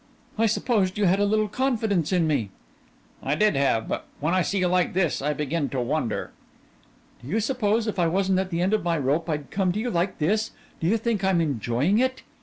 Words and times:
"I 0.35 0.47
supposed 0.47 0.97
you 0.97 1.05
had 1.05 1.19
a 1.19 1.25
little 1.25 1.47
confidence 1.47 2.11
in 2.11 2.25
me." 2.25 2.49
"I 3.21 3.35
did 3.35 3.55
have 3.55 3.87
but 3.87 4.07
when 4.19 4.33
I 4.33 4.41
see 4.41 4.57
you 4.57 4.67
like 4.67 4.95
this 4.95 5.21
I 5.21 5.33
begin 5.33 5.69
to 5.69 5.79
wonder." 5.79 6.31
"Do 7.21 7.27
you 7.27 7.39
suppose 7.39 7.85
if 7.85 7.99
I 7.99 8.07
wasn't 8.07 8.39
at 8.39 8.49
the 8.49 8.61
end 8.61 8.73
of 8.73 8.83
my 8.83 8.97
rope 8.97 9.29
I'd 9.29 9.51
come 9.51 9.71
to 9.73 9.79
you 9.79 9.91
like 9.91 10.17
this? 10.17 10.53
Do 10.79 10.87
you 10.87 10.97
think 10.97 11.23
I'm 11.23 11.39
enjoying 11.39 11.99
it?" 11.99 12.23